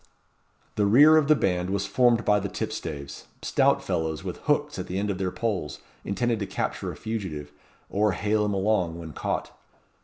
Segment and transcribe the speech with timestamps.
[0.77, 4.87] The rear of the band was formed by the tipstaves stout fellows with hooks at
[4.87, 7.51] the end of their poles, intended to capture a fugitive,
[7.87, 9.55] or hale him along when caught.